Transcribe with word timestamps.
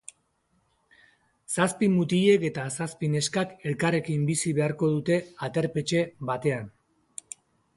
Zazpi 1.55 1.89
mutilek 1.97 2.45
eta 2.49 2.63
zazpi 2.77 3.11
neskak 3.17 3.53
elkarrekin 3.73 4.25
bizi 4.31 4.55
beharko 4.61 4.91
dute 4.95 5.19
aterpetxe 5.49 6.03
batean. 6.33 6.73